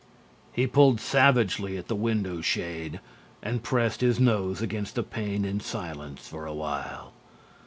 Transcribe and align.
He 0.51 0.65
pulled 0.65 0.99
savagely 0.99 1.77
at 1.77 1.87
the 1.87 1.95
window 1.95 2.41
shade 2.41 2.99
and 3.43 3.61
pressed 3.61 4.01
his 4.01 4.19
nose 4.19 4.59
against 4.59 4.95
the 4.95 5.03
pane 5.03 5.45
in 5.45 5.59
silence 5.59 6.27
for 6.27 6.47
a 6.47 6.55
while. 6.55 7.13